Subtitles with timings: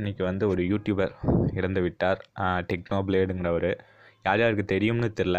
[0.00, 1.12] இன்றைக்கி வந்து ஒரு யூடியூபர்
[1.58, 2.18] இறந்து விட்டார்.
[2.70, 3.70] டெக்னோ பிளேடுங்கிறவர்
[4.26, 5.38] யார் யாருக்கு தெரியும்னு தெரில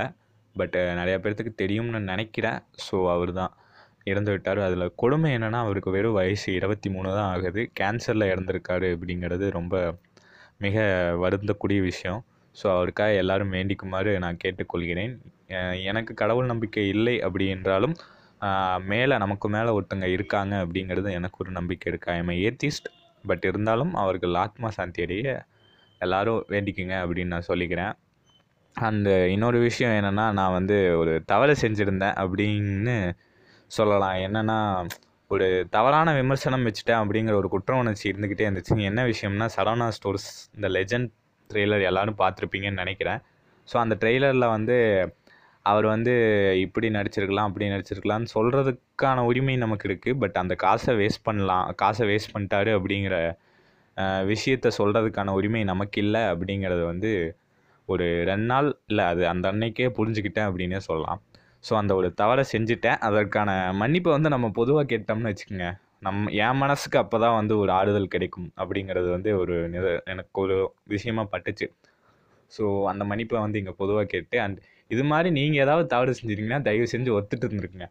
[0.56, 2.58] பட்டு நிறையா பேர்த்துக்கு தெரியும்னு நினைக்கிறேன்.
[2.86, 3.54] ஸோ அவர் தான்
[4.12, 4.60] இறந்து விட்டார்.
[4.68, 7.64] அதில் கொடுமை என்னென்னா அவருக்கு வெறும் வயசு இருபத்தி மூணு தான் ஆகுது.
[7.80, 9.76] கேன்சரில் இறந்துருக்காரு அப்படிங்கிறது ரொம்ப
[10.66, 10.76] மிக
[11.26, 12.22] வருந்தக்கூடிய விஷயம்.
[12.56, 15.16] ஸோ அவருக்காக எல்லாரும் வேண்டிக்குமாறு நான் கேட்டுக்கொள்கிறேன்.
[15.92, 17.98] எனக்கு கடவுள் நம்பிக்கை இல்லை அப்படி என்றாலும்
[18.94, 22.90] மேலே நமக்கு மேலே ஒருத்தங்க இருக்காங்க அப்படிங்கிறது எனக்கு ஒரு நம்பிக்கை இருக்குது ஐ எம் ஏத்திஸ்ட்
[23.32, 25.34] பட் இருந்தாலும் அவர்கள் ஆத்மா சாந்தி அடைய
[26.02, 27.94] எல்லாரும் வேண்டிக்குங்க அப்படின்னு நான் சொல்லிக்கிறேன்.
[28.76, 32.98] அந்த இன்னொரு விஷயம் என்னென்னா நான் வந்து ஒரு தவறு செஞ்சுருந்தேன் அப்படின்னு
[33.72, 34.18] சொல்லலாம்.
[34.28, 34.58] என்னென்னா
[35.32, 40.68] ஒரு தவறான விமர்சனம் வச்சுட்டேன் அப்படிங்கிற ஒரு குற்ற உணர்ச்சி இருந்துக்கிட்டே இருந்துச்சு என்ன விஷயம்னா சரவணா ஸ்டோர்ஸ் இந்த
[40.76, 41.10] லெஜண்ட்
[41.50, 43.20] ட்ரெய்லர் எல்லோரும் பார்த்துருப்பீங்கன்னு நினைக்கிறேன்.
[43.68, 44.78] ஸோ அந்த ட்ரெய்லரில் வந்து
[45.68, 46.14] அவர் வந்து
[46.60, 52.34] இப்படி நடிச்சிருக்கலாம் அப்படி நடிச்சிருக்கலாம்னு சொல்கிறதுக்கான உரிமை நமக்கு இருக்குது பட் அந்த காசை வேஸ்ட் பண்ணலாம் காசை வேஸ்ட்
[52.34, 53.16] பண்ணிட்டாரு அப்படிங்கிற
[54.32, 57.12] விஷயத்த சொல்கிறதுக்கான உரிமை நமக்கு இல்லை அப்படிங்கிறது வந்து
[57.90, 61.20] ஒரு ரெண்டு நாள் இல்லை அது அந்த அன்னைக்கே புரிஞ்சுக்கிட்டேன் அப்படின்னே சொல்லலாம்.
[61.64, 62.98] ஸோ அந்த ஒரு தவறை செஞ்சுட்டேன்.
[63.00, 65.68] அதற்கான மன்னிப்பை வந்து நம்ம பொதுவாக கேட்டோம்னு வச்சுக்கோங்க.
[66.00, 70.58] நம் என் மனசுக்கு அப்போ தான் வந்து ஒரு ஆறுதல் கிடைக்கும் அப்படிங்கிறது வந்து ஒரு நித- எனக்கு ஒரு
[70.86, 71.68] விஷயமா பட்டுச்சு.
[72.52, 74.60] ஸோ அந்த மன்னிப்பை வந்து இங்கே பொதுவாக கேட்டு அண்ட்
[74.92, 77.88] இது மாதிரி நீங்கள் ஏதாவது தவறு செஞ்சுருக்கீங்கன்னா தயவு செஞ்சு ஒத்துட்டு இருந்துருக்குங்க.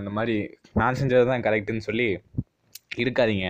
[0.00, 0.34] இந்த மாதிரி
[0.72, 2.06] நான் செஞ்சது தான் கரெக்டுன்னு சொல்லி
[3.04, 3.46] இருக்காதீங்க.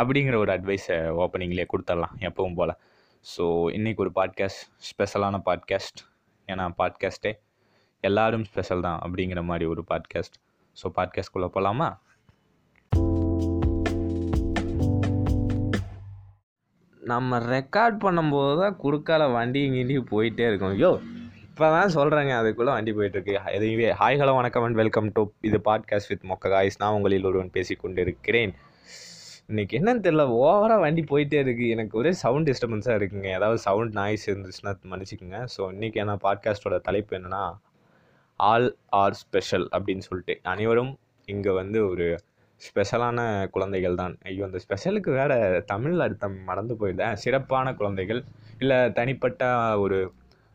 [0.00, 2.74] அப்படிங்கிற ஒரு அட்வைஸை ஓப்பனிங்லேயே கொடுத்துடலாம் எப்பவும் போல்.
[3.24, 3.44] ஸோ
[3.76, 6.00] இன்றைக்கி ஒரு பாட்காஸ்ட் ஸ்பெஷலான பாட்காஸ்ட்
[6.48, 7.32] ஏன்னா பாட்காஸ்ட்டே
[8.04, 10.36] எல்லாரும் ஸ்பெஷல் தான் அப்படிங்கிற மாதிரி ஒரு பாட்காஸ்ட்
[10.76, 11.88] ஸோ பாட்காஸ்ட்குள்ளே போகலாமா
[17.02, 20.70] நம்ம ரெக்கார்ட் பண்ணும்போது தான் குறுக்கால வண்டி கிண்டி போயிட்டே இருக்கும்.
[20.70, 20.90] ஐயோ!
[21.58, 23.32] இப்போ தான் சொல்கிறேங்க அதுக்குள்ளே வண்டி போயிட்டுருக்கு.
[23.54, 27.50] எதுவே ஹாய் ஹலோ வணக்கம் அண்ட் வெல்கம் டு இது பாட்காஸ்ட் வித் மொக்க காய்ஸ் நான் உங்களில் ஒருவன்
[27.56, 28.52] பேசி கொண்டு இருக்கிறேன்
[29.50, 33.28] இன்னைக்கு என்னன்னு தெரியல ஓவராக வண்டி போயிட்டே இருக்குது எனக்கு ஒரே சவுண்ட் டிஸ்டர்பன்ஸாக இருக்குங்க.
[33.38, 35.40] ஏதாவது சவுண்ட் நாய்ஸ் இருந்துச்சுன்னா மன்னிச்சிக்கோங்க.
[35.54, 37.42] ஸோ இன்றைக்கி என்ன பாட்காஸ்ட்டோட தலைப்பு என்னென்னா
[38.36, 38.68] ஆல்
[39.00, 40.36] ஆர் ஸ்பெஷல் அப்படின்னு சொல்லிட்டு.
[40.52, 40.92] அனைவரும்
[41.34, 42.06] இங்கே வந்து ஒரு
[42.60, 43.26] ஸ்பெஷலான
[43.56, 44.16] குழந்தைகள் தான்.
[44.24, 48.22] ஐயோ அந்த ஸ்பெஷலுக்கு வேறு தமிழ் அர்த்தம் மறந்து போயிட்டேன் சிறப்பான குழந்தைகள்.
[48.58, 49.52] இல்லை தனிப்பட்ட
[49.86, 50.00] ஒரு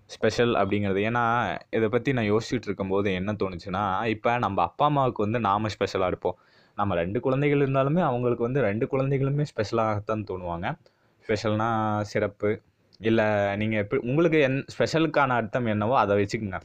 [0.10, 1.00] ஸ்பெஷல் அப்படிங்கிறது.
[1.10, 1.24] ஏன்னா
[1.78, 3.84] இதை பற்றி நான் யோசிச்சுட்டு இருக்கும்போது என்ன தோணுச்சுன்னா
[4.16, 6.38] இப்போ நம்ம அப்பா அம்மாவுக்கு வந்து நாம ஸ்பெஷலாக இருப்போம்.
[6.78, 10.68] நம்ம ரெண்டு குழந்தைகள் இருந்தாலுமே அவங்களுக்கு வந்து ரெண்டு குழந்தைகளுமே ஸ்பெஷலாகத்தான் தோணுவாங்க.
[11.26, 11.70] ஸ்பெஷல்னா
[12.12, 12.52] சிறப்பு.
[13.10, 13.28] இல்லை
[13.62, 16.60] நீங்கள் எப்படி உங்களுக்கு என் ஸ்பெஷலுக்கான அர்த்தம் என்னவோ அதை வச்சுக்கோங்க.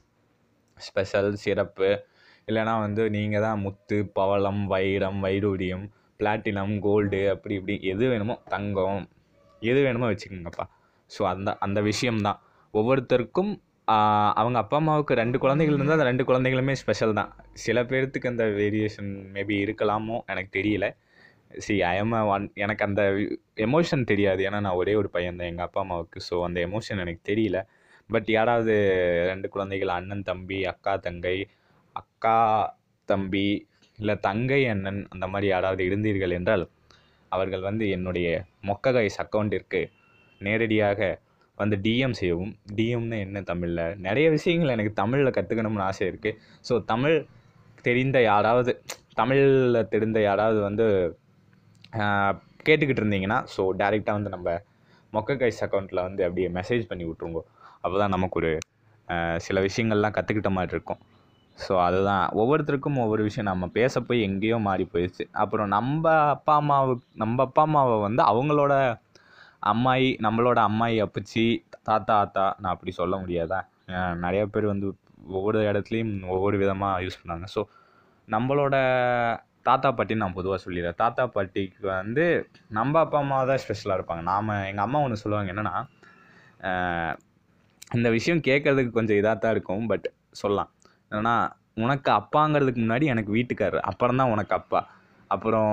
[0.79, 1.89] ஸ்பெஷல் சிறப்பு.
[2.49, 5.87] இல்லைனா வந்து நீங்கள் தான் முத்து பவளம் வைரம் வைடூரியம்
[6.21, 9.03] பிளாட்டினம் கோல்டு அப்படி இப்படி எது வேணுமோ தங்கம்
[9.63, 10.67] எது வேணுமோ வச்சுக்கோங்கப்பா.
[11.11, 12.39] ஸோ அந்த அந்த விஷயம்தான்.
[12.75, 13.53] ஒவ்வொருத்தருக்கும்
[14.41, 17.31] அவங்க அப்பா அம்மாவுக்கு ரெண்டு குழந்தைகள் இருந்தால் அந்த ரெண்டு குழந்தைகளுமே ஸ்பெஷல் தான்.
[17.65, 20.87] சில பேர்த்துக்கு அந்த வேரியேஷன் மேபி இருக்கலாமோ எனக்கு தெரியல.
[21.65, 23.03] சி ஐஎம் ஒன் எனக்கு அந்த
[23.67, 24.41] எமோஷன் தெரியாது.
[24.49, 26.21] ஏன்னா நான் ஒரே ஒரு பையன் தான் எங்கள் அப்பா அம்மாவுக்கு.
[26.29, 27.61] ஸோ அந்த எமோஷன் எனக்கு தெரியல.
[28.11, 28.75] பட் யாராவது
[29.31, 31.37] ரெண்டு குழந்தைகள் அண்ணன் தம்பி அக்கா தங்கை
[31.97, 32.37] அக்கா
[33.09, 33.47] தம்பி
[33.99, 36.65] இல்லை தங்கை அண்ணன் அந்த மாதிரி யாராவது இருந்தீர்கள் என்றால்
[37.33, 38.29] அவர்கள் வந்து என்னுடைய
[38.69, 39.81] மொக்க கைஸ் அக்கௌண்ட்டிற்கு
[40.41, 41.01] நேரடியாக
[41.59, 43.85] வந்து டிஎம் செய்யவும் டிஎம்னு என்ன தமிழில்?
[44.07, 47.17] நிறைய விஷயங்கள் எனக்கு தமிழில் கற்றுக்கணும்னு ஆசை இருக்குது ஸோ தமிழ்
[47.83, 48.73] தெரிந்த யாராவது
[49.15, 50.87] தமிழில் தெரிந்த யாராவது வந்து
[52.67, 54.49] கேட்டுக்கிட்டு இருந்தீங்கன்னா ஸோ டேரெக்டாக வந்து நம்ம
[55.13, 57.43] மொக்க கைஸ் அக்கௌண்ட்டில் வந்து அப்படியே மெசேஜ் பண்ணி விட்ருங்கோ
[57.85, 58.51] அப்போ தான் நமக்கு ஒரு
[59.47, 61.01] சில விஷயங்கள்லாம் கற்றுக்கிட்ட மாதிரி இருக்கும்.
[61.59, 62.25] ஸோ அதுதான்.
[62.41, 63.51] ஒவ்வொருத்தருக்கும் ஒவ்வொரு விஷயம்.
[63.53, 65.25] நம்ம பேச போய் எங்கேயோ மாறி போயிடுச்சு.
[65.43, 66.05] அப்புறம் நம்ம
[66.35, 68.75] அப்பா அம்மாவுக்கு நம்ம அப்பா அம்மாவை வந்து அவங்களோட
[69.63, 71.45] அம்மாயி நம்மளோட அம்மாயி அப்பச்சி
[71.89, 73.59] தாத்தா ஆத்தா நான் அப்படி சொல்ல முடியாதா?
[73.89, 74.89] நிறையா நிறைய பேர் வந்து
[75.37, 77.63] ஒவ்வொரு இடத்துலையும் ஒவ்வொரு விதமாக யூஸ் பண்ணாங்க ஸோ
[78.29, 78.77] நம்மளோட
[79.69, 80.99] தாத்தா பாட்டின்னு நான் பொதுவாக சொல்லிடுறேன்.
[81.03, 82.25] தாத்தா பாட்டிக்கு வந்து
[82.79, 84.23] நம்ம அப்பா அம்மா தான் ஸ்பெஷலாக இருப்பாங்க.
[84.33, 85.75] நாம் எங்கள் அம்மா ஒன்று சொல்லுவாங்க என்னென்னா
[87.97, 90.07] இந்த விஷயம் கேட்கறதுக்கு கொஞ்சம் இதாக தான் இருக்கும் பட்
[90.41, 90.71] சொல்லலாம்.
[91.19, 91.35] ஏன்னா
[91.85, 93.87] உனக்கு அப்பாங்கிறதுக்கு முன்னாடி எனக்கு வீட்டுக்காரர்.
[93.91, 94.81] அப்புறம் தான் உனக்கு அப்பா.
[95.29, 95.73] அப்புறம்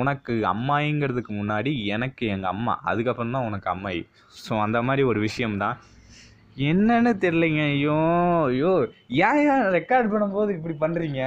[0.00, 4.02] உனக்கு அம்மாயிங்கிறதுக்கு முன்னாடி எனக்கு எங்கள் அம்மா அதுக்கப்புறம் தான் உனக்கு அம்மாயி
[4.42, 5.76] ஸோ அந்த மாதிரி ஒரு விஷயம்தான்.
[6.70, 7.96] என்னன்னு தெரிலைங்க ஐயோ
[8.48, 8.72] ஐயோ
[9.26, 11.22] ஏன் ஏன் ரெக்கார்ட் பண்ணும்போது இப்படி பண்ணுறீங்க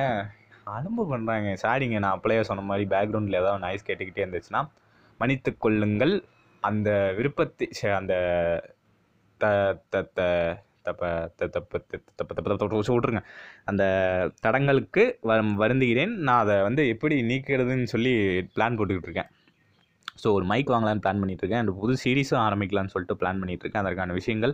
[0.78, 4.62] அனுபவம் பண்ணுறாங்க சாரிங்க நான் அப்படியே சொன்ன மாதிரி பேக்ரவுண்டில் ஏதாவது நாய்ஸ் கேட்டுக்கிட்டே இருந்துச்சுன்னா
[5.19, 6.13] மன்னித்து கொள்ளுங்கள்.
[6.63, 7.68] அந்த விருப்பத்தை
[8.00, 8.13] அந்த
[9.42, 9.45] த
[9.90, 10.22] த த
[10.88, 11.80] தப்ப த தப்ப
[12.18, 12.24] த
[12.60, 13.22] தப்ப விட்ருங்க
[13.69, 13.83] அந்த
[14.45, 16.13] தடங்களுக்கு வ வருந்துகிறேன்.
[16.28, 18.13] நான் அதை வந்து எப்படி நீக்கிறதுன்னு சொல்லி
[18.56, 19.30] பிளான் போட்டுக்கிட்டு இருக்கேன்.
[20.22, 21.62] ஸோ ஒரு மைக் வாங்கலான்னு பிளான் பண்ணிட்டு இருக்கேன்.
[21.63, 23.83] அண்ட் புது சீரீஸும் ஆரம்பிக்கலாம்னு சொல்லிட்டு பிளான் பண்ணிட்டு இருக்கேன்.
[23.86, 24.54] அதற்கான விஷயங்கள்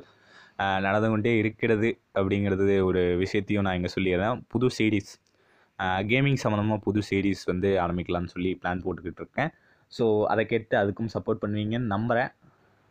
[0.86, 1.90] நடந்து கொண்டே இருக்கிறது
[2.20, 4.38] அப்படிங்கிறது ஒரு விஷயத்தையும் நான் இங்கே சொல்லிடுறேன்.
[4.54, 5.12] புது சீரீஸ்
[6.12, 9.52] கேமிங் சம்மந்தமாக புது சீரீஸ் வந்து ஆரம்பிக்கலாம்னு சொல்லி பிளான் போட்டுக்கிட்டு இருக்கேன்.
[9.92, 12.32] ஸோ அதை கேட்டு அதுக்கும் சப்போர்ட் பண்ணுவீங்கன்னு நம்புகிறேன்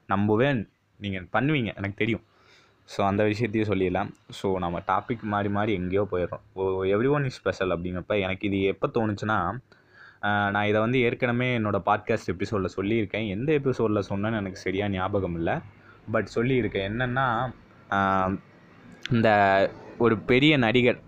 [0.08, 0.60] நம்புவேன்.
[1.00, 1.70] நீங்கள் பண்ணுவீங்க.
[1.80, 2.24] எனக்கு தெரியும்.
[2.94, 4.10] ஸோ அந்த விஷயத்தையும் சொல்லிடலாம்.
[4.38, 6.44] ஸோ நம்ம டாபிக் மாறி மாறி எங்கேயோ போயிடுறோம்.
[6.58, 9.38] Oh every one is special அப்படிங்கிறப்ப எனக்கு இது எப்போ தோணுச்சுன்னா
[10.54, 13.26] நான் இதை வந்து ஏற்கனவே என்னோடய பாட்காஸ்ட் எபிசோடில் சொல்லியிருக்கேன்.
[13.34, 15.56] எந்த எபிசோடில் சொன்னேன்னு எனக்கு சரியாக ஞாபகம் இல்லை.
[16.14, 16.86] பட் சொல்லியிருக்கேன்.
[16.90, 17.26] என்னென்னா
[19.14, 19.28] இந்த
[20.04, 21.00] ஒரு பெரிய நடிகர்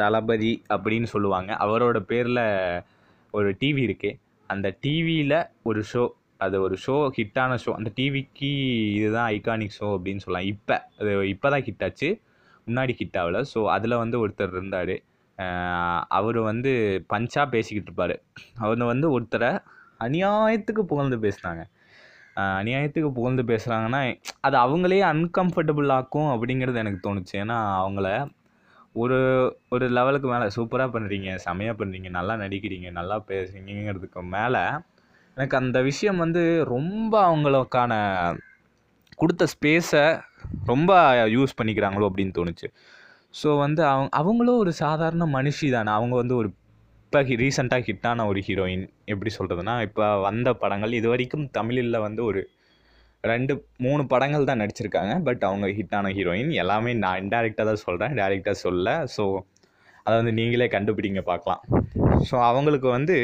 [0.00, 1.50] தளபதி அப்படின்னு சொல்லுவாங்க.
[1.64, 2.44] அவரோட பேரில்
[3.34, 4.18] ஒரு டிவி இருக்குது
[4.50, 5.38] அந்த டிவியில்
[5.68, 6.02] ஒரு ஷோ
[6.44, 8.50] அது ஒரு ஷோ ஹிட்டான ஷோ அந்த டிவிக்கு
[8.98, 10.48] இதுதான் ஐகானிக் ஷோ அப்படின்னு சொல்லலாம்.
[10.52, 12.08] இப்போ அது இப்போ தான் ஹிட் ஆச்சு.
[12.66, 13.40] முன்னாடி ஹிட் ஆகல.
[13.52, 14.94] ஸோ அதில் வந்து ஒருத்தர் இருந்தார்.
[16.18, 16.70] அவர் வந்து
[17.12, 18.14] பஞ்சாக பேசிக்கிட்டு இருப்பார்.
[18.64, 19.50] அவர் வந்து ஒருத்தரை
[20.06, 21.62] அநியாயத்துக்கு புகழ்ந்து பேசினாங்க.
[22.60, 24.00] அநியாயத்துக்கு புகழ்ந்து பேசுகிறாங்கன்னா
[24.46, 27.34] அது அவங்களே அன்கம்ஃபர்டபுள் ஆக்கும் அப்படிங்கிறது எனக்கு தோணுச்சு.
[27.42, 28.08] ஏன்னா அவங்கள
[29.02, 29.18] ஒரு
[29.74, 34.62] ஒரு லெவலுக்கு மேலே சூப்பராக பண்ணுறீங்க செமையாக பண்ணுறீங்க நல்லா நடிக்கிறீங்க நல்லா பேசுறீங்கிறதுக்கு மேலே
[35.36, 36.42] எனக்கு அந்த விஷயம் வந்து
[36.74, 37.92] ரொம்ப அவங்களுக்கான
[39.20, 40.04] கொடுத்த ஸ்பேஸை
[40.70, 40.92] ரொம்ப
[41.36, 42.68] யூஸ் பண்ணிக்கிறாங்களோ அப்படின்னு தோணுச்சு.
[43.40, 46.48] ஸோ வந்து அவங்க அவங்களும் ஒரு சாதாரண மனுஷி தானே அவங்க வந்து ஒரு
[47.06, 52.40] இப்போ ரீசெண்டாக ஹிட்டான ஒரு ஹீரோயின் எப்படி சொல்கிறதுனா இப்போ வந்த படங்கள் இது வரைக்கும் தமிழில் வந்து ஒரு
[53.30, 53.52] ரெண்டு
[53.84, 55.12] மூணு படங்கள் தான் நடிச்சிருக்காங்க.
[55.28, 58.96] பட் அவங்க ஹிட்டான ஹீரோயின் எல்லாமே நான் இன்டெரக்டாக தான் சொல்கிறேன் டேரெக்டாக சொல்ல.
[59.16, 59.24] ஸோ
[60.04, 61.62] அதை வந்து நீங்களே கண்டுபிடிங்க பார்க்கலாம்.
[62.28, 63.16] ஸோ அவங்களுக்கு வந்து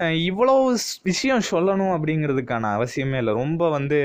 [0.00, 3.32] இவ்வளோ ஸ்- விஷயம் சொல்லணும் அப்படிங்கிறதுக்கான அவசியமே இல்லை.
[3.32, 3.98] ரொம்ப வந்து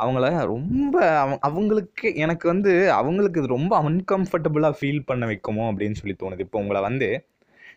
[0.00, 6.16] அவங்கள ரொம்ப அவ- அவங்களுக்கு எனக்கு வந்து அவங்களுக்கு இது ரொம்ப அன்கம்ஃபர்டபுளாக ஃபீல் பண்ண வைக்குமோ அப்படின்னு சொல்லி
[6.22, 6.40] தோணுது.
[6.40, 7.08] இப்போ உங்களை வந்து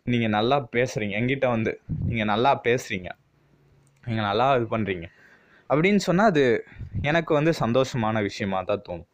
[0.04, 3.10] நீங்கள் நல்லா பேசுகிறீங்க என்கிட்ட வந்து நீங்கள் நல்லா பேசுகிறீங்க
[4.04, 5.06] நீங்கள் நல்லா இது பண்ணுறீங்க
[5.70, 6.44] அப்படின்னு சொன்னால் அது
[7.02, 9.10] எனக்கு வந்து சந்தோஷமான விஷயமாக தான் தோணும்.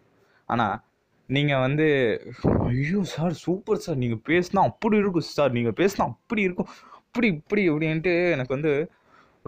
[0.48, 0.76] ஆனால்
[1.28, 1.86] நீங்கள் வந்து
[2.66, 3.96] ஐயோ சார் சூப்பர் சார்.
[3.96, 5.52] நீங்கள் பேசினா அப்படி இருக்கும் சார்.
[5.52, 6.70] நீங்கள் பேசினா அப்படி இருக்கும்.
[7.19, 8.73] இப்படி இப்படி அப்படின்ட்டு எனக்கு வந்து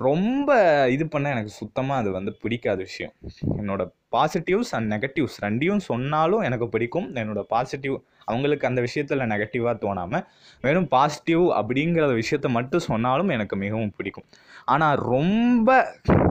[0.06, 0.50] ரொம்ப
[0.94, 3.12] இது பண்ண எனக்கு சுத்தமாக அது வந்து பிடிக்காத விஷயம்.
[3.60, 3.82] என்னோட
[4.14, 7.06] பாசிட்டிவ்ஸ் அண்ட் நெகட்டிவ்ஸ் ரெண்டையும் சொன்னாலும் எனக்கு பிடிக்கும்.
[7.20, 7.94] என்னோட பாசிட்டிவ்
[8.30, 10.24] அவங்களுக்கு அந்த விஷயத்தில் நெகட்டிவாக தோணாமல்
[10.64, 14.26] வெறும் பாசிட்டிவ் அப்படிங்கிற விஷயத்த மட்டும் சொன்னாலும் எனக்கு மிகவும் பிடிக்கும்.
[14.74, 15.68] ஆனால் ரொம்ப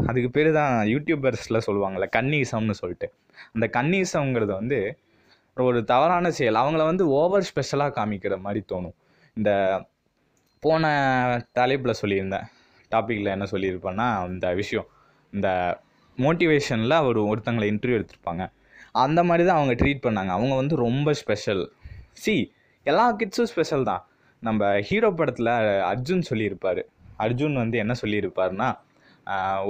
[0.10, 3.10] அதுக்கு பேர் தான் யூடியூபர்ஸில் சொல்லுவாங்கள்ல கன்னீசம்னு சொல்லிட்டு.
[3.54, 4.82] அந்த கன்னீசம்ங்கிறது வந்து
[5.70, 6.62] ஒரு தவறான செயல்.
[6.64, 8.98] அவங்கள வந்து ஓவர் ஸ்பெஷலாக காமிக்கிற மாதிரி தோணும்.
[9.38, 9.52] இந்த
[10.66, 10.84] போன
[11.58, 12.48] தலைப்பில் சொல்லியிருந்தேன்.
[12.92, 14.88] டாப்பிக்கில் என்ன சொல்லியிருப்பேன்னா இந்த விஷயம்.
[15.34, 15.50] இந்த
[16.18, 18.44] மோட்டிவேஷனில் ஒரு ஒருத்தங்களை இன்டர்வியூ எடுத்திருப்பாங்க.
[19.04, 20.32] அந்த மாதிரி தான் அவங்க ட்ரீட் பண்ணாங்க.
[20.38, 21.64] அவங்க வந்து ரொம்ப ஸ்பெஷல்
[22.24, 22.36] சி
[22.86, 24.04] எல்லா கிட்ஸும் ஸ்பெஷல் தான்.
[24.44, 25.54] நம்ம ஹீரோ படத்தில்
[25.92, 26.82] அர்ஜுன் சொல்லியிருப்பார்.
[27.26, 28.70] அர்ஜுன் வந்து என்ன சொல்லியிருப்பார்னா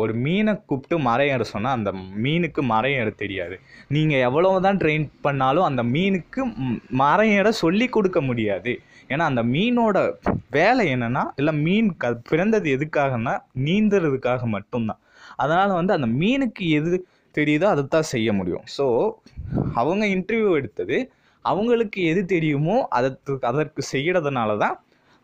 [0.02, 1.92] ஒரு மீனை கூப்பிட்டு மரம் ஏற சொன்னால் அந்த
[2.26, 3.56] மீனுக்கு மரம் ஏற தெரியாது.
[3.96, 6.42] நீங்கள் எவ்வளோ தான் ட்ரெயின் பண்ணாலும் அந்த மீனுக்கு
[7.02, 8.74] மரம் ஏற சொல்லி கொடுக்க முடியாது.
[9.14, 9.98] ஏன்னா அந்த மீனோட
[10.58, 13.34] வேலை என்னென்னா இல்லை மீன் க பிறந்தது எதுக்காகன்னா
[13.68, 15.00] நீந்துறதுக்காக மட்டும்தான்.
[15.44, 16.98] அதனால் வந்து அந்த மீனுக்கு எது
[17.36, 18.66] தெரியுதோ அதை தான் செய்ய முடியும்.
[18.78, 18.86] ஸோ
[19.82, 20.98] அவங்க இன்டர்வியூ எடுத்தது
[21.46, 24.76] அவங்களுக்கு எது தெரியுமோ அதற்கு அதற்கு செய்கிறதுனால தான்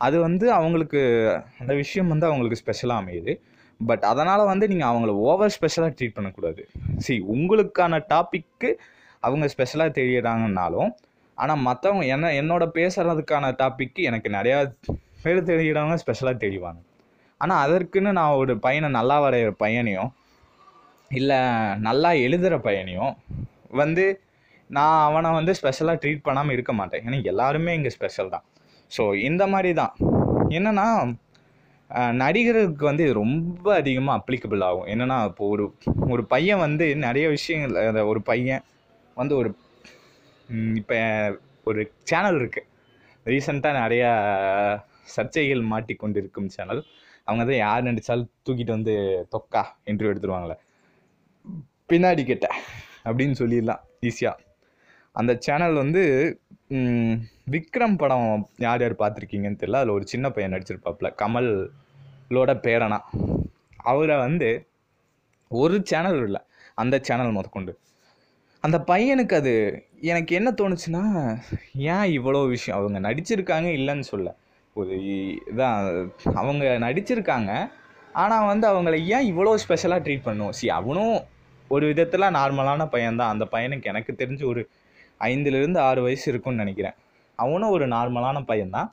[0.01, 1.01] அது வந்து அவங்களுக்கு
[1.61, 3.33] அந்த விஷயம் வந்து அவங்களுக்கு ஸ்பெஷலாக அமையுது.
[3.79, 6.61] பட் அதனால் வந்து நீங்கள் அவங்கள ஓவர் ஸ்பெஷலாக ட்ரீட் பண்ணக்கூடாது.
[7.05, 8.69] சரி உங்களுக்கான டாப்பிக்கு
[9.27, 10.91] அவங்க ஸ்பெஷலாக தெரியறாங்கன்னாலும்
[11.37, 14.57] ஆனால் மற்றவங்க என்ன என்னோட பேசுகிறதுக்கான டாப்பிக்கு எனக்கு நிறையா
[15.23, 16.79] பேர் தெரிகிறவங்க ஸ்பெஷலாக தெரிவாங்க.
[17.41, 20.11] ஆனால் அதற்குன்னு நான் ஒரு பையனை நல்லா வரைகிற பையனையும்
[21.11, 21.39] இல்லை
[21.87, 23.13] நல்லா எழுதுகிற பையனையும்
[23.81, 24.05] வந்து
[24.69, 27.03] நான் அவனை வந்து ஸ்பெஷலாக ட்ரீட் பண்ணாமல் இருக்க மாட்டேன்.
[27.07, 28.45] ஏன்னா எல்லாருமே இங்கே ஸ்பெஷல் தான்.
[28.91, 29.93] ஸோ இந்த மாதிரி தான்
[30.57, 30.87] என்னென்னா
[32.21, 34.87] நடிகர்களுக்கு வந்து இது ரொம்ப அதிகமாக அப்ளிகபிள் ஆகும்.
[34.93, 35.65] என்னென்னா இப்போ ஒரு
[36.13, 38.63] ஒரு பையன் வந்து நிறைய விஷயங்கள் அந்த ஒரு பையன்
[39.17, 39.49] வந்து ஒரு
[40.79, 40.97] இப்போ
[41.69, 42.69] ஒரு சேனல் இருக்குது
[43.25, 44.11] ரீசெண்டாக நிறையா
[45.15, 46.81] சர்ச்சைகள் மாட்டிக்கொண்டிருக்கும் சேனல்
[47.27, 48.93] அவங்க தான் யார் நடித்தாலும் தூக்கிட்டு வந்து
[49.33, 50.57] தொக்கா இன்டர்வியூ எடுத்துருவாங்களே.
[51.91, 52.47] பின்னாடி கேட்ட
[53.07, 54.43] அப்படின்னு சொல்லிடலாம் ஈஸியாக
[55.15, 56.01] அந்த சேனல் வந்து
[57.53, 58.29] விக்ரம் படம்
[58.65, 59.79] யார் யார் பார்த்துருக்கீங்கன்னு தெரியல.
[59.81, 62.99] அதில் ஒரு சின்ன பையன் நடிச்சிருப்பாப்புல கமலோட பேரனா.
[63.91, 64.49] அவரை வந்து
[65.51, 66.41] ஒரு சேனல் இல்லை
[66.75, 67.73] அந்த சேனல் முதற்கொண்டு.
[68.65, 69.53] அந்த பையனுக்கு அது
[70.01, 71.03] எனக்கு என்ன தோணுச்சுன்னா
[71.93, 72.77] ஏன் இவ்வளோ விஷயம்?
[72.79, 74.29] அவங்க நடிச்சிருக்காங்க இல்லைன்னு சொல்ல.
[74.73, 74.93] ஒரு
[75.51, 75.79] இதான்
[76.33, 77.51] அவங்க நடிச்சிருக்காங்க.
[78.13, 80.51] ஆனால் வந்து அவங்கள ஏன் இவ்வளோ ஸ்பெஷலாக ட்ரீட் பண்ணும்?
[80.51, 81.15] சி அவனும்
[81.67, 84.61] ஒரு விதத்தில் நார்மலான பையன்தான் அந்த பையனுக்கு எனக்கு தெரிஞ்சு ஒரு
[85.19, 86.95] ஐந்துலேருந்து ஆறு வயசு இருக்கும்னு நினைக்கிறேன்.
[87.39, 88.89] அவனும் ஒரு நார்மலான பையன்தான்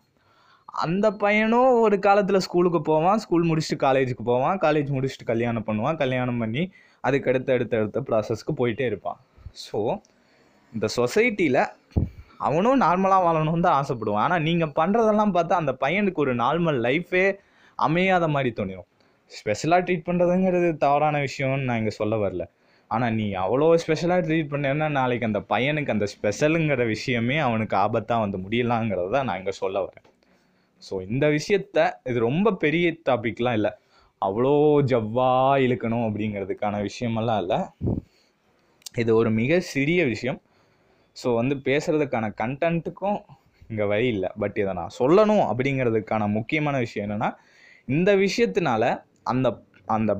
[0.85, 3.19] அந்த பையனும் ஒரு காலத்தில் ஸ்கூலுக்கு போவான்.
[3.19, 4.59] ஸ்கூல் முடிச்சுட்டு காலேஜுக்கு போவான்.
[4.59, 5.97] காலேஜ் முடிச்சுட்டு கல்யாணம் பண்ணுவான்.
[5.97, 6.65] கல்யாணம் பண்ணி
[7.05, 9.21] அதுக்கு அடுத்த அடுத்த அடுத்த ப்ராசஸ்க்கு போயிட்டே இருப்பான்.
[9.65, 9.79] ஸோ
[10.73, 11.63] இந்த சொசைட்டியில்
[12.49, 14.25] அவனும் நார்மலாக வாழணும்னு தான் ஆசைப்படுவான்.
[14.27, 17.27] ஆனால் நீங்கள் பண்ணுறதெல்லாம் பார்த்தா அந்த பையனுக்கு ஒரு நார்மல் லைஃபே
[17.79, 18.89] அமையாத மாதிரி தோணிடும்
[19.33, 22.45] ஸ்பெஷலாக ட்ரீட் பண்ணுறதுங்கிறது தவறான விஷயம்னு நான் இங்கே சொல்ல வரல.
[22.91, 28.39] ஆனால் நீ அவ்வளோ ஸ்பெஷலாக ட்ரீட் பண்ணேன்னா நாளைக்கு அந்த பையனுக்கு அந்த ஸ்பெஷலுங்கிற விஷயமே அவனுக்கு ஆபத்தாக வந்து
[28.45, 30.07] முடியலாங்கிறத தான் நான் இங்கே சொல்ல வரேன்.
[30.83, 31.79] ஸோ இந்த விஷயத்த
[32.11, 33.73] இது ரொம்ப பெரிய டாபிக்லாம் இல்லை.
[34.23, 34.55] அவ்வளோ
[34.93, 35.31] ஜவ்வா
[35.67, 37.61] இழுக்கணும் அப்படிங்கிறதுக்கான விஷயமெல்லாம் இல்லை.
[39.01, 40.39] இது ஒரு மிக சிறிய விஷயம்.
[41.17, 43.19] ஸோ வந்து பேசுகிறதுக்கான கண்டென்ட்டுக்கும்
[43.71, 44.31] இங்கே வழி இல்லை.
[44.43, 47.31] பட் இதை நான் சொல்லணும் அப்படிங்கிறதுக்கான முக்கியமான விஷயம் என்னென்னா
[47.89, 48.83] இந்த விஷயத்தினால
[49.33, 49.49] அந்த
[49.97, 50.13] அந்த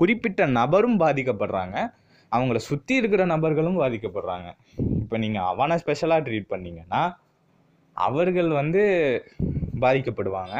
[0.00, 1.76] குறிப்பிட்ட நபரும் பாதிக்கப்படுறாங்க.
[2.32, 4.48] அவங்கள சுற்றி இருக்கிற நபர்களும் பாதிக்கப்படுறாங்க.
[5.02, 7.02] இப்போ நீங்கள் அவனை ஸ்பெஷலாக ட்ரீட் பண்ணீங்கன்னா
[7.96, 8.82] அவர்கள் வந்து
[9.84, 10.54] பாதிக்கப்படுவாங்க.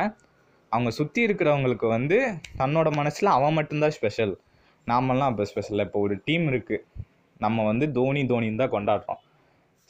[0.72, 2.18] அவங்க சுற்றி இருக்கிறவங்களுக்கு வந்து
[2.60, 4.34] தன்னோட மனசில் அவன் மட்டும்தான் ஸ்பெஷல்
[4.86, 6.95] நாமெல்லாம் அப்போ ஸ்பெஷல் இப்போ ஒரு டீம் இருக்குது
[7.44, 9.20] நம்ம வந்து தோனி தோனின்னு தான் கொண்டாடுறோம்.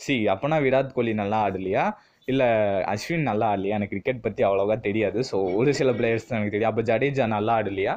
[0.01, 1.85] சி அப்போனா விராட் கோலி நல்லா ஆடலையா?
[2.31, 2.49] இல்லை
[2.93, 3.77] அஸ்வின் நல்லா ஆடலையா?
[3.79, 5.19] எனக்கு கிரிக்கெட் பற்றி அவ்வளோவா தெரியாது.
[5.31, 6.73] ஸோ ஒரு சில பிளேயர்ஸ் தான் எனக்கு தெரியும்.
[6.73, 7.95] அப்போ ஜடேஜா நல்லா ஆடலையா?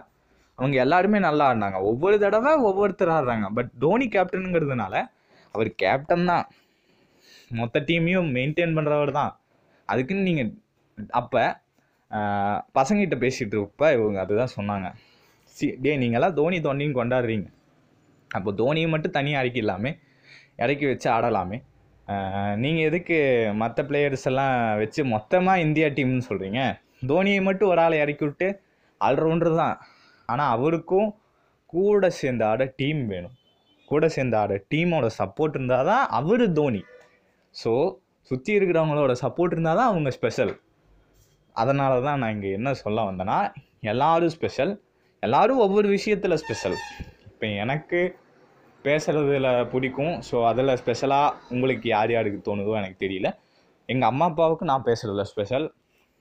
[0.60, 1.78] அவங்க எல்லாருமே நல்லா ஆடினாங்க.
[1.90, 3.48] ஒவ்வொரு தடவை ஒவ்வொருத்தர் ஆடுறாங்க.
[3.58, 4.96] பட் தோனி கேப்டனுங்கிறதுனால
[5.56, 6.46] அவர் கேப்டன் தான்.
[7.60, 9.32] மொத்த டீமையும் மெயின்டைன் பண்ணுறவர் தான்.
[9.90, 10.52] அதுக்குன்னு நீங்கள்
[11.20, 11.44] அப்போ
[12.78, 14.88] பசங்கிட்ட பேசிகிட்டு இருப்ப இவங்க அதுதான் சொன்னாங்க.
[15.56, 17.48] சி டே நீங்களாம் தோனி தோனின்னு கொண்டாடுறீங்க.
[18.38, 19.96] அப்போ தோனியை மட்டும் தனியாக இறக்கி இல்லாமல்
[20.64, 21.58] இறக்கி வச்சு ஆடலாமே.
[22.64, 23.18] நீங்கள் எதுக்கு
[23.62, 26.62] மற்ற பிளேயர்ஸ் எல்லாம் வச்சு மொத்தமாக இந்தியா டீம்னு சொல்கிறீங்க
[27.12, 28.48] தோனியை மட்டும் ஒரு ஆளை இறக்கி விட்டு
[29.02, 29.76] ஆல்ரவுண்டர் தான்.
[30.30, 31.10] ஆனால் அவருக்கும்
[31.74, 33.36] கூட சேர்ந்து ஆட டீம் வேணும்.
[33.92, 36.82] கூட சேர்ந்து ஆட டீமோட சப்போர்ட் இருந்தால் தான் அவர் தோனி.
[37.56, 37.72] ஸோ
[38.32, 40.54] சுற்றி இருக்கிறவங்களோட சப்போர்ட் இருந்தால் தான் அவங்க ஸ்பெஷல்
[41.56, 43.38] அதனால தான் நான் இங்கே என்ன சொல்ல வந்தேன்னா
[43.92, 44.74] எல்லாரும் ஸ்பெஷல்
[45.24, 46.78] எல்லோரும் ஒவ்வொரு விஷயத்தில் ஸ்பெஷல்
[47.40, 48.00] இப்போ எனக்கு
[48.86, 50.16] பேசுகிறதுல பிடிக்கும்.
[50.30, 53.28] ஸோ அதில் ஸ்பெஷலாக உங்களுக்கு யார் யாருக்கு தோணுதோ எனக்கு தெரியல.
[53.90, 55.68] எங்கள் அம்மா அப்பாவுக்கு நான் பேசுகிறதுல ஸ்பெஷல்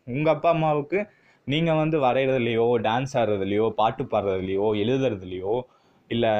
[0.06, 0.98] உங்கள் அப்பா அம்மாவுக்கு
[1.46, 5.54] நீங்கள் வந்து வரைகிறதுலையோ டான்ஸ் ஆடுறதுலையோ பாட்டு பாடுறதுலையோ எழுதுறதுலையோ
[6.10, 6.32] இல்லை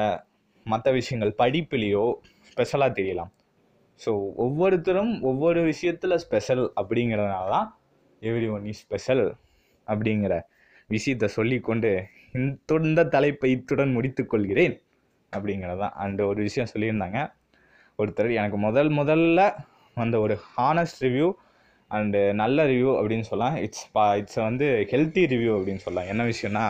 [0.65, 2.05] மற்ற விஷயங்கள் படிப்புலேயோ
[2.51, 3.33] ஸ்பெஷலாக தெரியலாம்.
[4.01, 4.13] ஸோ
[4.45, 7.69] ஒவ்வொருத்தரும் ஒவ்வொரு விஷயத்தில் ஸ்பெஷல் அப்படிங்கிறதுனால தான்
[8.21, 9.25] எவ்ரி ஒன் இஸ் ஸ்பெஷல்
[9.87, 10.33] அப்படிங்கிற
[10.89, 11.93] விஷயத்தை சொல்லிக்கொண்டு
[12.37, 14.75] இந்த இந்த தலைப்பை இத்துடன் முடித்துக்கொள்கிறேன்
[15.33, 15.95] அப்படிங்கிறது தான்.
[16.05, 17.19] அந்த ஒரு விஷயம் சொல்லியிருந்தாங்க.
[17.99, 19.41] ஒருத்தர் எனக்கு முதல் முதல்ல
[19.97, 21.27] வந்த ஒரு ஹானஸ்ட் ரிவ்யூ
[21.91, 23.55] அண்டு நல்ல ரிவ்யூ அப்படின்னு சொல்லலாம்.
[23.65, 26.09] இட்ஸ் பா இட்ஸ் வந்து ஹெல்த்தி ரிவ்யூ அப்படின்னு சொல்லலாம்.
[26.11, 26.65] என்ன விஷயம்னா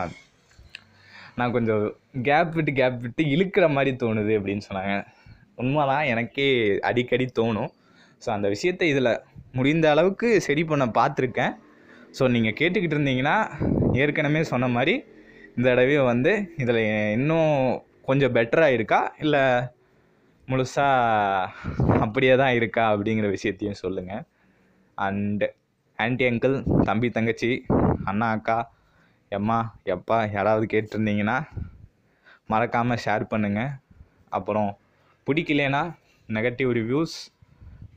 [1.38, 1.82] நான் கொஞ்சம்
[2.28, 4.94] கேப் விட்டு கேப் விட்டு இழுக்கிற மாதிரி தோணுது அப்படின்னு சொன்னாங்க.
[5.62, 6.48] உண்மைதான் எனக்கே
[6.88, 7.70] அடிக்கடி தோணும்.
[8.22, 9.12] ஸோ அந்த விஷயத்தை இதில்
[9.58, 11.54] முடிந்த அளவுக்கு சரி பண்ண பார்த்துருக்கேன்.
[12.18, 13.36] ஸோ நீங்கள் கேட்டுக்கிட்டு இருந்தீங்கன்னா
[14.02, 14.94] ஏற்கனவே சொன்ன மாதிரி
[15.60, 16.78] இந்த தடவையும் வந்து இதில்
[17.14, 17.50] இன்னும்
[18.06, 19.00] கொஞ்சம் பெட்டராக இருக்கா?
[19.24, 19.42] இல்லை
[20.48, 22.84] முழுசாக அப்படியே தான் இருக்கா?
[22.92, 24.22] அப்படிங்கிற விஷயத்தையும் சொல்லுங்கள்
[24.98, 25.48] அண்டு
[25.98, 26.56] ஆன்டி அங்கிள்
[26.88, 27.50] தம்பி தங்கச்சி
[28.10, 28.56] அண்ணா அக்கா
[29.38, 29.58] எம்மா
[29.94, 31.36] எப்பா யாராவது கேட்டிருந்தீங்கன்னா
[32.54, 33.74] மறக்காமல் ஷேர் பண்ணுங்கள்
[34.38, 34.70] அப்புறம்
[35.26, 35.84] பிடிக்கலனா
[36.28, 37.18] நெகட்டிவ் ரிவ்யூஸ்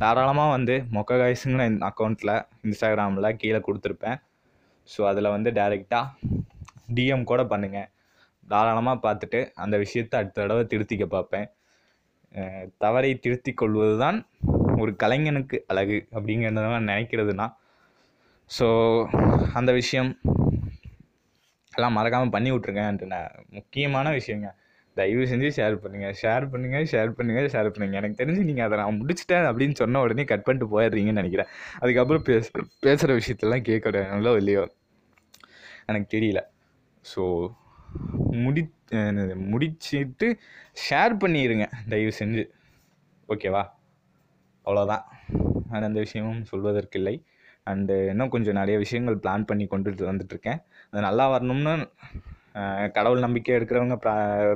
[0.04, 2.36] தாராளமாக வந்து மொக்க காய்ஸுங்கிற அக்கௌண்ட்டில்
[2.68, 4.20] இன்ஸ்டாகிராமில் கீழே கொடுத்துருப்பேன்.
[4.90, 6.33] ஸோ அதில் வந்து டைரெக்டாக
[6.88, 7.90] டிஎம் கூட பண்ணுங்கள்
[8.52, 11.48] தாராளமாக பார்த்துட்டு அந்த விஷயத்தை அடுத்த தடவை திருத்திக்க பார்ப்பேன்.
[12.84, 14.18] தவறை திருத்தி கொள்வது தான்
[14.82, 17.48] ஒரு கலைஞனுக்கு அழகு அப்படிங்கிறத நான் நினைக்கிறதுனா
[18.50, 18.68] ஸோ
[19.60, 20.12] அந்த விஷயம்
[21.74, 24.50] எல்லாம் மறக்காமல் பண்ணி விட்ருங்கன்ட்டு நான் முக்கியமான விஷயங்க.
[24.98, 29.00] தயவு செஞ்சு ஷேர் பண்ணுங்கள் ஷேர் பண்ணுங்கள் ஷேர் பண்ணுங்கள் ஷேர் பண்ணுங்கள் எனக்கு தெரிஞ்சு நீங்கள் அதை நான்
[29.00, 31.50] முடிச்சிட்டேன் அப்படின்னு சொன்ன உடனே கட் பண்ணிட்டு போயிடுறீங்கன்னு நினைக்கிறேன்.
[31.82, 32.50] அதுக்கப்புறம் பேச
[32.88, 33.66] பேசுகிற விஷயத்தெல்லாம்
[34.16, 34.66] நல்லோ இல்லையோ?
[35.92, 36.42] எனக்கு தெரியல.
[37.12, 37.24] ஸோ
[38.44, 38.62] முடி
[39.00, 40.28] என்னது, முடிச்சிட்டு
[40.84, 42.44] ஷேர் பண்ணிடுங்க தயவு செஞ்சு.
[43.30, 43.64] ஓகேவா
[44.66, 45.06] அவ்வளோதான்
[45.70, 47.16] நான் அந்த விஷயமும் சொல்வதற்கில்லை.
[47.72, 50.60] அண்டு இன்னும் கொஞ்சம் நிறைய விஷயங்கள் பிளான் பண்ணி கொண்டுட்டு வந்துட்டுருக்கேன்.
[50.90, 51.74] அது நல்லா வரணும்னு
[52.98, 53.96] கடவுள் நம்பிக்கை எடுக்கிறவங்க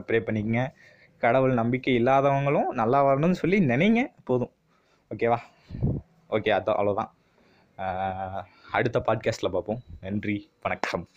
[0.07, 0.63] ப்ரே பண்ணிக்கங்க.
[1.23, 4.01] கடவுள் நம்பிக்கை இல்லாதவங்களும் நல்லா வரணும்னு சொல்லி நினைங்க.
[4.29, 4.53] போதும்.
[5.11, 5.39] ஓகேவா
[6.35, 7.11] ஓகே அதான் அவ்வளோதான்
[8.77, 9.81] அடுத்த பாட்காஸ்ட்டில் பார்ப்போம்.
[10.05, 11.07] நன்றி வணக்கம்.